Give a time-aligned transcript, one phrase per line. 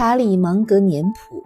[0.00, 1.44] 查理·芒格年谱。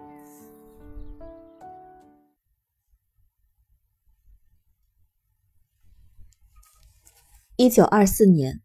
[7.57, 8.61] 一九二四年，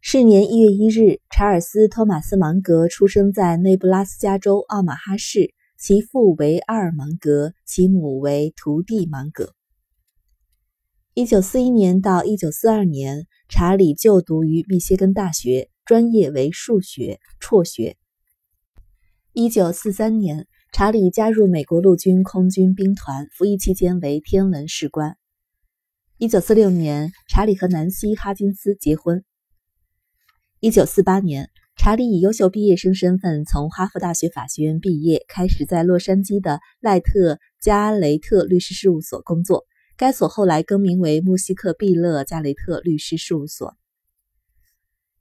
[0.00, 9.54] 是年一月一日，查尔斯·托马斯·芒格出生在内布拉斯加州奥马哈市，其父为阿尔·芒格，其母为图蒂·芒格。
[11.14, 17.96] 一九四一年到一九四二年，查理就读于密歇根大学，专业为数学辍学。
[19.32, 25.16] 一九四三年，查理加入美国陆军空军兵团，服役期间为天文士官。
[26.18, 29.24] 一九四六年，查理和南希·哈金斯结婚。
[30.58, 39.64] 一九四八年，查理以优秀毕业生身份从哈佛大学法学院毕业，开始在洛杉矶的赖特加雷特律师事务所工作。
[39.96, 43.76] 该所后来更名为穆西克毕勒加雷特律师事务所。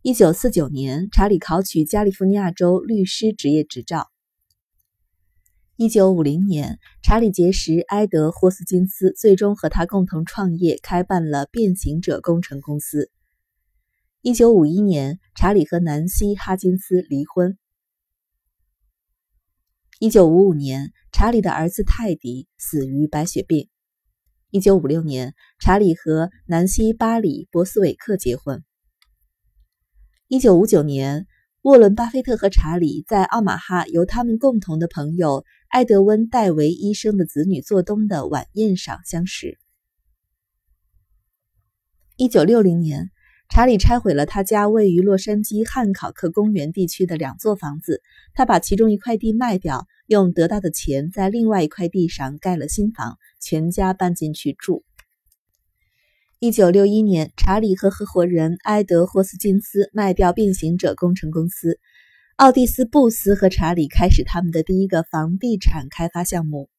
[0.01, 4.07] 一九四九年，查理考取加利福尼亚州律师执业执照。
[5.75, 13.11] 一九五零年，查理结识埃德霍斯金斯，最终和他共同创业，开办了变形者工程公司。
[14.21, 17.57] 一九五一年，查理和南希哈金斯离婚。
[19.99, 23.67] 一九五五年，查理的儿子泰迪死于白血病。
[24.49, 28.63] 一九五六年，查理和南希巴里博斯韦克结婚。
[30.31, 31.25] 一九五九年，
[31.63, 39.57] 沃伦·巴菲特和查理在奥马哈由他们共同的朋友埃德温·戴维医生的子女做东的晚宴上相识。
[42.15, 43.09] 一九六零年，
[43.49, 48.03] 查理拆毁了他家位于洛杉矶汉考克公园地区的两座房子，
[48.35, 54.83] 他把其中一块地卖掉，用得到的钱在另外一块地上盖了新房，全家搬进去住。
[56.41, 61.77] 一九六一年，查理和合伙人埃德霍斯金斯卖掉变形者工程公司，
[62.37, 66.69] 奥蒂斯布斯和查理开始他们的第一个房地产开发项目。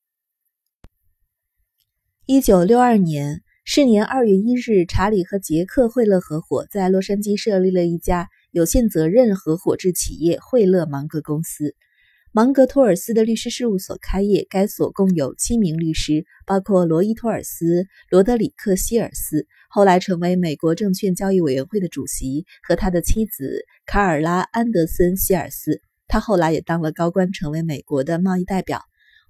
[2.24, 11.76] 一九六二年，是年二月一日，查理和杰克惠勒合伙在洛杉矶设立了一家有限责任合伙制企业——惠勒芒格公司。
[12.32, 25.80] 芒格托尔斯的律师事务所开业，该所共有七名律师，包括罗伊托尔斯、罗德里克希尔斯，后来成为美国证券交易委员会的主席，和他的妻子卡尔拉安德森希尔斯。
[26.06, 28.80] 他后来也当了高官，成为美国的贸易代表。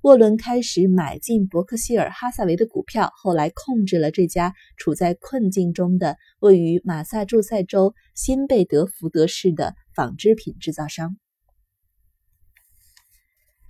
[0.03, 11.16] 沃伦开始买进伯克希尔哈萨维的股票，后来控制了这家处在困境中的位于马萨诸塞州新贝德福德市的纺织品制造商。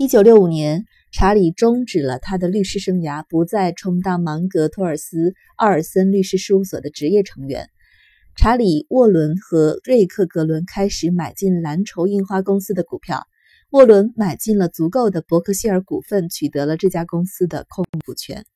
[0.00, 7.69] 一九六五年，查理终止了他的律师生涯，不再充当芒格托尔斯奥尔森律师事务所的职业成员。
[8.34, 13.27] 查理沃伦和瑞克格伦开始买进蓝筹印花公司的股票。
[13.72, 18.47] 沃伦买进了足够的伯克希尔股份，取得了这家公司的控股权。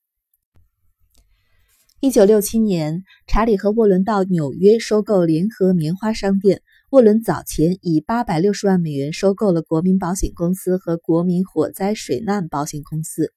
[2.00, 6.62] 一九六七年，查理和沃伦到纽约收购联合棉花商店。
[6.94, 13.32] 沃伦早前以八百六十万美元收购了国民保险公司和国民火灾水难保险公司。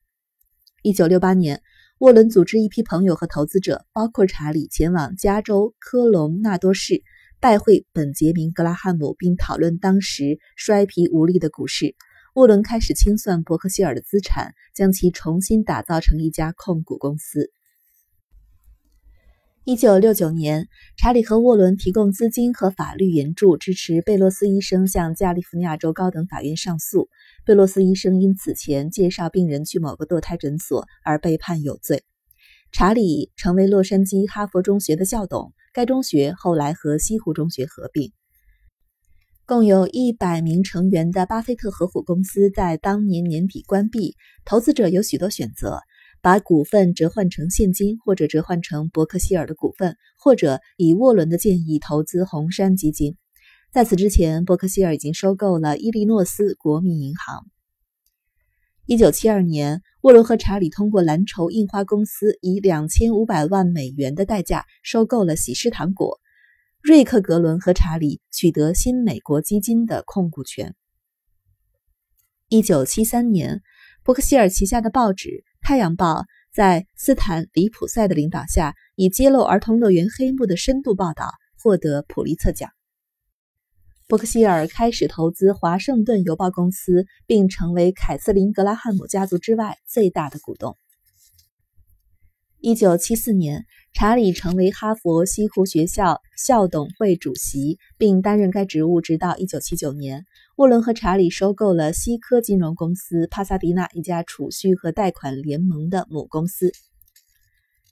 [0.83, 1.63] 一九六八年，
[1.97, 7.01] 沃伦组织一批朋友和投资者，包括查理，前往加州科隆纳多市
[7.39, 11.95] 拜会本杰明·格拉汉姆，并讨论当时衰疲无力的股市。
[12.35, 17.51] 沃伦开始清算伯克希尔的资产，将其重新打造成一家控股公司。
[19.69, 27.09] 一九六九年，查理和沃伦提供资金和法律援助，支持贝洛斯医生向加利福尼亚州高等法院上诉。
[27.45, 32.05] 贝洛斯医生因此前介绍病人去某个堕胎诊所而被判有罪。
[32.71, 38.13] 查理成为洛杉矶哈佛中学的校董，该中学后来和西湖中学合并。
[39.45, 45.81] 共有一百名成员的巴菲特合伙公司在当年年底关闭，投资者有许多选择。
[46.21, 53.15] 把股份折换成现金，或者折换成伯克希尔的股份，或者以沃伦的建议投资红杉基金。
[53.71, 57.45] 在此之前，伯克希尔已经收购了伊利诺斯国民银行。
[58.85, 66.19] 一九七二年，沃伦和查理通过蓝筹印花公司以两千五百万美元的代价收购了喜诗糖果。
[66.81, 70.73] 瑞克格伦和查理取得新美国基金的控股权。
[72.47, 73.61] 一九七三年，
[74.03, 75.29] 伯克希尔旗下的报纸。
[75.61, 76.21] 《太阳报》
[76.53, 81.31] 在斯坦·里普赛的领导下，以揭露儿童乐园黑幕的深度报道
[81.61, 82.71] 获得普利策奖。
[84.07, 90.77] 伯克希尔开始投资《华盛顿邮报》公司，并成为凯瑟琳·格拉汉姆家族之外最大的股东。
[92.59, 100.25] 一九七四年，查理成为哈佛西湖学校校董会主席，并担任该职务直到1979年。
[100.55, 106.71] 沃伦和查理收购了西科金融公司帕萨迪纳一家储蓄和贷款联盟的母公司。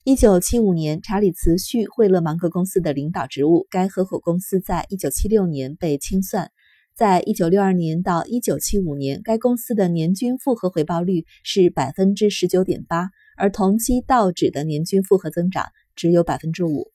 [0.04, 6.52] 1975年，查理辞去惠勒芒格公司的领导职务，该合伙公司在1976年被清算。
[6.96, 15.66] 在1962年到1975年，该公司的年均复合回报率是19.8%，而同期道指的年均复合增长
[15.96, 16.90] 只有5%。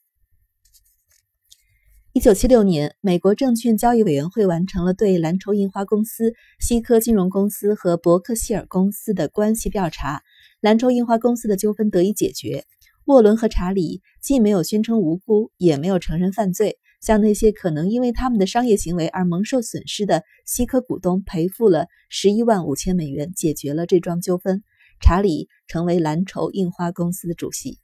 [2.12, 10.22] 一九七六年，美国证券交易委员会完成了对蓝筹印花公司、西科金融公司和伯克希尔公司的关系调查。
[10.60, 12.64] 蓝筹印花公司的纠纷得以解决。
[13.06, 24.62] 沃伦和查理既没有宣称无辜，也没有承认犯罪，向那些可能因为他们的商业行为而蒙受损失的西科股东赔付了十一万五千美元，解决了这桩纠纷。
[25.00, 27.78] 查理成为蓝筹印花公司的主席。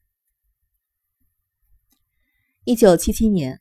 [2.69, 3.61] 一九七七年。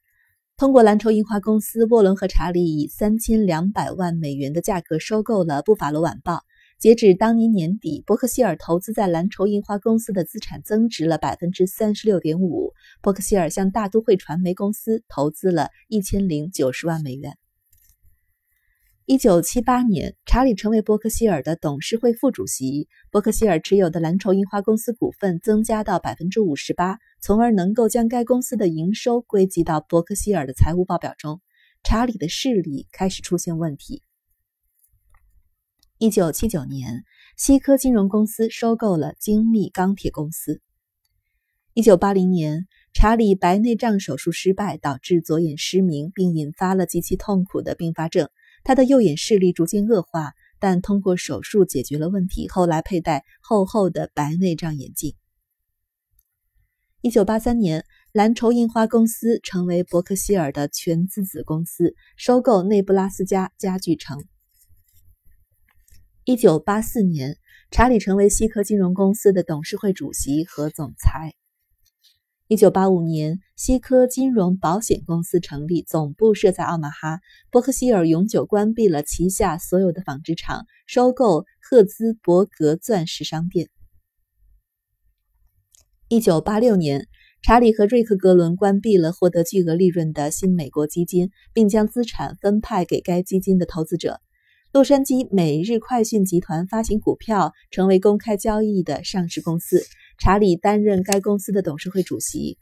[0.57, 6.33] 通过蓝筹印花公司，沃伦和查理以三千两百万美元的价格收购了《布法罗晚报》。
[6.79, 12.73] 截止当年年底，伯克希尔投资在蓝筹印花公司的资产增值了百分之三十六点五。
[13.03, 17.37] 伯克希尔向大都会传媒公司投资了一千零九十万美元。
[19.07, 22.87] 一九七八年，查理成为伯克希尔的董事会副主席。
[23.11, 31.39] 伯克希尔持有的蓝筹印花公司股份增加到百分之五十八，从而能够将该公司的营收归集到伯克希尔的财务报表中。
[31.83, 34.01] 查理的势力开始出现问题。
[35.99, 37.03] 一九七九年，
[37.37, 40.61] 西科金融公司收购了精密钢铁公司。
[41.75, 48.29] 一九八零年，查理白内障手术失败，导致左眼失明，并引发了极其痛苦的并发症。
[48.65, 52.49] 他的右眼视力逐渐恶化，但通过手术解决了问题。
[52.49, 55.15] 后来佩戴厚厚的白内障眼镜。
[57.01, 64.25] 一九八三年，蓝筹印花公司成为伯克希尔的全资子公司，收购内布拉斯加家具城。
[66.23, 67.37] 一九八四年，
[67.69, 71.35] 查理成为西科金融公司的董事会主席和总裁。
[72.47, 77.19] 一九八五年，西科金融保险公司成立，总部设在奥马哈。
[77.49, 83.69] 伯克希尔永久关闭了旗下所有的纺织厂，收购赫兹伯格钻石商店。
[86.07, 87.07] 一九八六年，
[87.41, 94.21] 查理和瑞克格伦关闭了获得巨额利润的新美国基金，并将资产分派给该基金的投资者。
[94.75, 99.81] 洛杉矶每日快讯集团发行股票，成为公开交易的上市公司。
[100.19, 102.57] 查理担任该公司的董事会主席。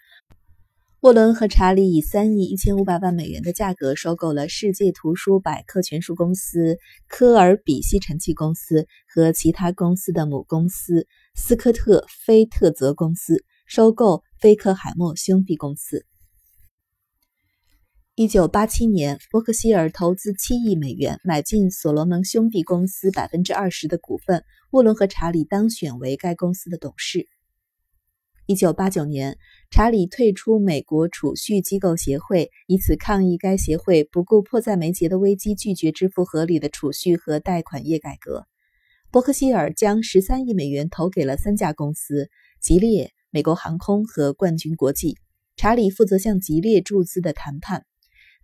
[1.00, 6.78] 沃伦和查理以三亿一千五百万美元的价格收购了世界图书百科全书公司、
[7.08, 16.06] 科尔比吸尘器公司和其他公司的母公司斯科特菲特泽公司，收购菲克海默兄弟公司。
[18.16, 24.46] 一九八七年，伯克希尔投资七亿美元买进所罗门兄弟公司百分之二十的股份。
[24.70, 27.28] 沃伦和查理当选为该公司的董事。
[28.46, 29.40] 一九八九年，
[29.72, 38.46] 查理退出美国储蓄机构协会，以此抗议该协会不顾迫在眉睫的危机，拒绝支付合理的储蓄和贷款业改革。
[39.10, 42.30] 伯克希尔将十三亿美元投给了三家公司：
[42.62, 45.18] 吉列、美国航空和冠军国际。
[45.56, 47.88] 查理负责向吉列注资的谈判。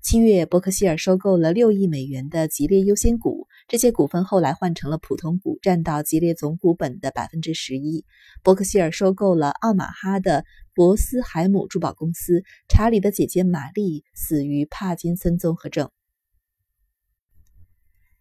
[0.02, 8.06] 七月，伯克希尔收购了六亿美元的吉列优先股，这些股份后来换成了普通股，占到吉列总股本的百分之十一。
[8.42, 12.44] 伯克希尔收购了奥马哈的博斯海姆珠宝公司。
[12.70, 15.90] 查理的姐姐玛丽死于帕金森综合症。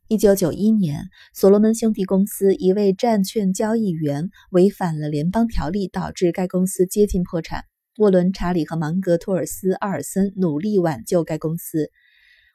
[0.09, 7.65] 一九九一年，所罗门兄弟公司一位债券交易员违反了联邦条例，导致该公司接近破产。
[7.99, 11.91] 沃伦、查理和芒格托尔斯·阿尔森努力挽救该公司。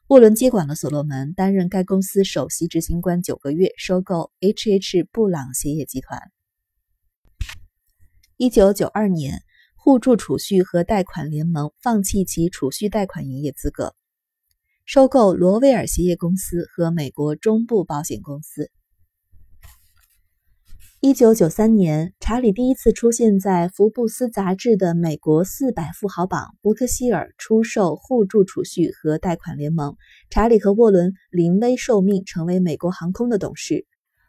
[0.06, 5.04] 沃伦接管了所罗门，担任该公司首席执行官九个月，收购 H.H.
[5.12, 6.18] 布朗鞋业集团。
[8.38, 9.42] 一九九二年，
[9.76, 13.94] 互助储蓄和贷款联盟放弃其储蓄贷款营业资格，
[14.86, 18.70] 收购罗威尔鞋业公司和美国中部保险公司。
[21.04, 26.56] 一九九三年，查理第一次出现在《福布斯》杂志的美国四百富豪榜。
[26.62, 29.96] 伯克希尔出售互助储蓄和贷款联盟。
[30.30, 33.84] 查理和沃伦临危受命，成为美国航空的董事。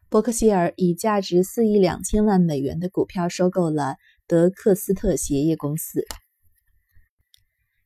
[0.09, 3.95] 伯克希尔以价值四亿两千万美元的股票收购了
[4.27, 6.03] 德克斯特鞋业公司。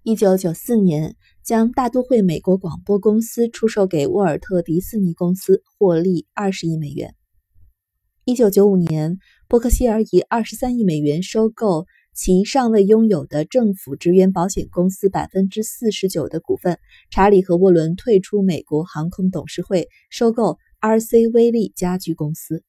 [0.01, 7.13] 一九九四年，将大都会美国广播公司出售给沃尔特迪士尼公司，获利二十亿美元。
[8.29, 9.17] 一九九五年，
[9.47, 16.77] 伯克希尔以二十三亿美元收购其尚未拥有的政府职员保险公司百分之四十九的股份。
[17.09, 21.27] 查理和沃伦退出美国航空董事会，收购 R.C.
[21.29, 22.63] 威利家居公司。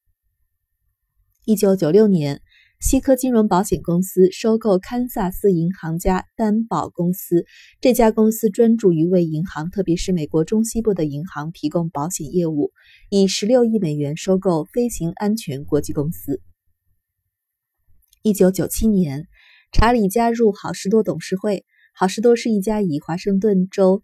[1.44, 2.40] 一九九六年。
[2.80, 7.44] 西科金融保险公司收购堪萨斯银行家担保公司。
[7.78, 12.72] 这家公司专注于为银行，特别是美国中西部的银行提供保险业务，
[13.10, 16.40] 以十六亿美元收购飞行安全国际公司。
[18.22, 19.28] 一九九七年，
[19.72, 21.66] 查理加入好事多董事会。
[21.92, 24.00] 好事多是一家以华盛顿州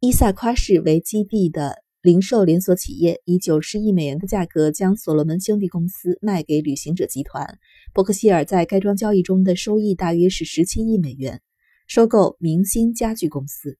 [0.00, 1.83] 伊萨夸市为基地的。
[2.04, 7.58] 零售连锁企业以九十亿美元的价格将所罗门兄弟公司卖给旅行者集团。
[7.94, 11.40] 伯克希尔在该桩交易中的收益大约是十七亿美元。
[11.86, 13.78] 收购明星家具公司。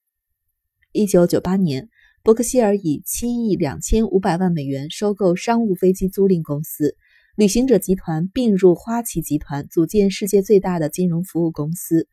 [0.92, 1.90] 一九九八年，
[2.22, 6.96] 伯克希尔以七亿两千五百万美元收购商务飞机租赁公司。
[7.36, 12.08] 旅行者集团并入花旗集团，组建世界最大的金融服务公司。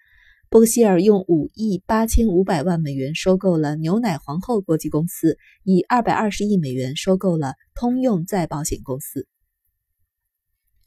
[0.52, 9.30] 伯克希尔用五亿八千五百万美元收购了牛奶皇后国际公司，以二百二十亿美元收购了通用再保险公司。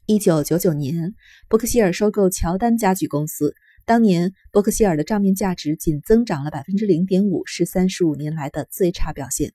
[0.05, 1.15] 一九九九年，
[1.49, 3.55] 伯克希尔收购乔丹家具公司，
[3.85, 9.53] 当年伯克希尔的账面价值仅增长了百分之零点五，是三十五年来的最差表现。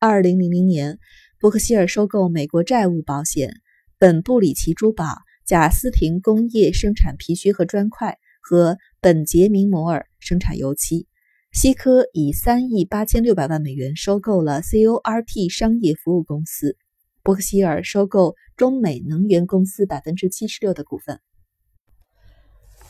[0.00, 0.98] 二零零零年，
[1.38, 3.60] 伯克希尔收购美国债务保险、
[3.98, 5.04] 本布里奇珠宝、
[5.46, 8.18] 贾斯廷工业生产皮靴和砖块。
[8.48, 11.06] 和本杰明摩尔生产油漆，
[11.52, 16.78] 西科以三亿八千六百万美元收购了 CORT 商业服务公司，
[17.22, 21.20] 伯克希尔收购中美能源公司百分之七十六的股份。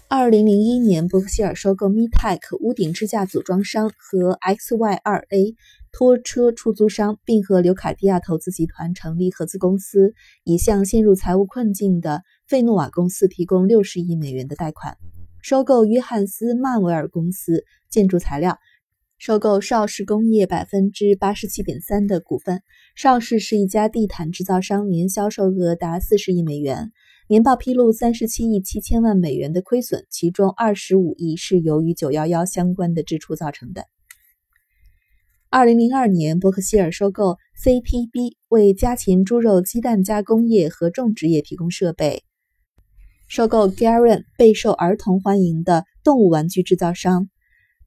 [0.06, 5.56] 二零零一年，伯克希尔收购 Mitek 屋顶支架组装商和 XY2A
[5.90, 14.96] 拖车出租商，并和刘卡迪亚投资集团成立合资公司，以向陷入财务困境的费诺瓦公司提供六十亿美元的贷款。
[15.42, 18.58] 收购约翰斯曼维尔公司建筑材料，
[19.18, 22.62] 收购邵氏工业百分之八十七点三的股份。
[22.96, 26.92] 邵氏是一家地毯制造商，年销售额达四十亿美元。
[27.28, 33.84] 年报披露三十七亿七千万美元的亏损，其中二十五亿是由于九幺幺相关的支出造成的。
[35.50, 42.24] 二零零二年，伯克希尔收购 CTB，为家禽猪肉鸡蛋加工业和种植业提供设备。
[43.28, 47.28] 收购 Garen 备受儿童欢迎的动物玩具制造商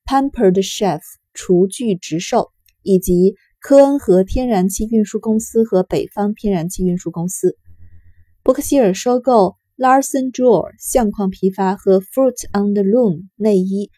[0.06, 1.02] Pampered Chef
[1.34, 2.52] 厨具直售，
[2.84, 7.58] 以及科恩河天然气运输公司和北方天然气运输公司。
[8.44, 13.90] 伯克希尔收购 Larson Jewel 相框批发和 Fruit on the Loom 内衣，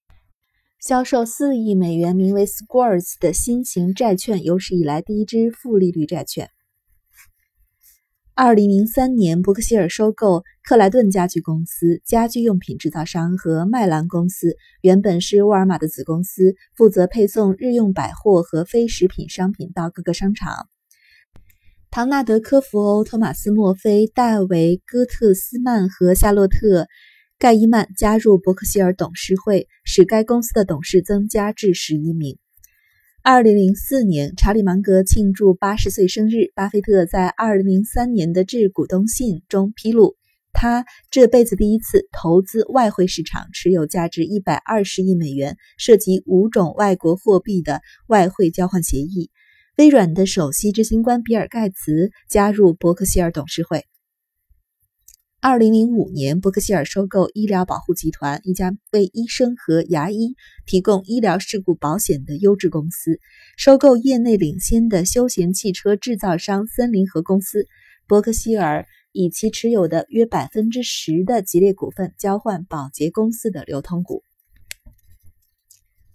[0.80, 6.50] 销售四亿美元名为 Squares 的新型债券，有史以来第一支负利率债券。
[8.36, 20.68] 二零零三年，伯克希尔收购克莱顿家具公司，家居用品制造商和麦兰公司，原本是沃尔玛的子公司，负责配送日用百货和非食品商品到各个商场。
[21.92, 26.84] 唐纳德·科弗欧、托马斯·墨菲、戴维·戈特斯曼和夏洛特·
[27.38, 32.40] 盖伊曼加入伯克希尔董事会，使该公司的董事增加至十一名。
[33.26, 36.52] 二零零四年，查理芒格庆祝八十岁生日。
[36.56, 40.18] 巴菲特在二零零三年的致股东信中披露，
[40.52, 49.32] 他这辈子第一次投资外汇市场，持有价值一百二十亿美元、涉及五种外国货币的外汇交换协议。
[49.78, 53.86] 微软的首席执行官比尔·盖茨加入伯克希尔董事会。
[55.46, 63.20] 二零零五年，伯克希尔收购医疗保护集团，一家为医生和牙医提供医疗事故保险的优质公司；
[63.58, 67.68] 收购业内领先的休闲汽车制造商森林河公司。
[68.08, 74.24] 伯克希尔以其持有的约百分之十的吉列股份交换保洁公司的流通股。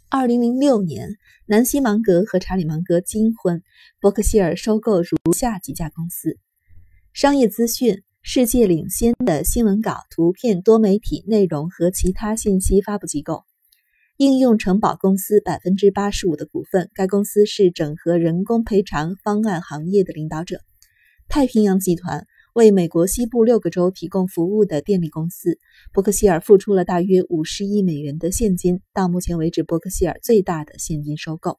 [0.09, 3.63] 二零零六年，南希芒格和查理芒格金婚，
[4.01, 6.39] 伯克希尔收购如下几家公司：
[7.13, 8.03] 商业资讯。
[8.31, 13.45] 世界领先的新闻稿、图片、多媒体内容和其他信息发布机构。
[14.19, 20.61] 应用城堡公司百分之八十五的股份，该公司是整合人工赔偿方案行业的领导者。
[21.27, 25.59] 太平洋集团为美国西部六个州提供服务的电力公司。
[25.95, 31.59] 伯克希尔付出了大约五十亿美元的现金，到目前为止，伯克希尔最大的现金收购。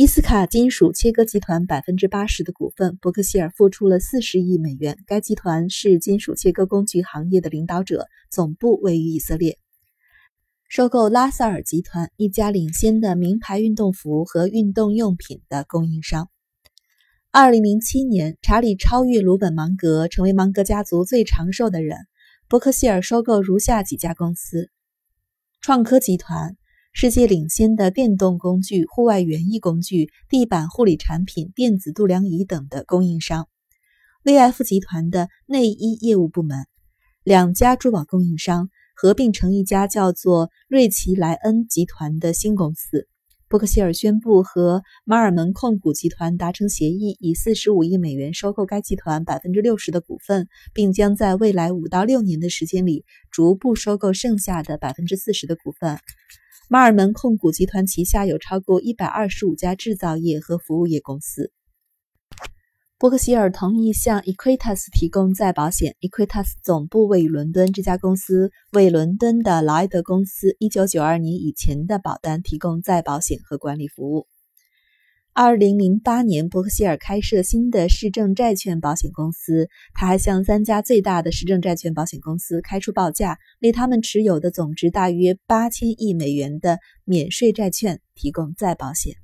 [0.00, 4.96] 伊斯卡金属切割集团百分之八十的股份，伯克希尔付出了四十亿美元。
[5.06, 9.58] 该集团是金属切割工具行业的领导者，总部位于以色列。
[10.70, 16.30] 收购拉塞尔集团，一家领先的名牌运动服和运动用品的供应商。
[17.30, 21.98] 二零零七年，查理超越鲁本芒格，成为芒格家族最长寿的人。
[22.48, 24.70] 伯克希尔收购如下几家公司：
[25.60, 26.56] 创科集团，
[26.92, 33.48] 世界领先的电动工具、户外园艺工具、地板护理产品、电子度量仪等的供应商
[34.24, 36.66] ；VF 集团的内衣业务部门，
[37.22, 43.06] 两家珠宝供应商合并成一家叫做瑞奇莱恩集团的新公司。
[43.48, 55.98] 伯克希尔宣布和马尔门控股集团达成协议，以四十五亿美元收购该集团百分之六十的股份，并将在未来五到六年的时间里逐步收购剩下的百分之四十的股份。
[56.72, 61.50] 马尔门控股集团旗下有超过一百二十五家制造业和服务业公司。
[62.96, 65.96] 伯克希尔同意向 Equitas 提供再保险。
[66.00, 74.28] Equitas 总部位于伦敦，这家公司为伦敦的劳埃德公司1992年以前的保单提供再保险和管理服务。
[75.42, 89.14] 二零零八年，伯克希尔开设新的市政债券保险公司，他还向三家最大的市政债券保险公司开出报价，为他们持有的总值大约八千亿美元的免税债券提供再保险。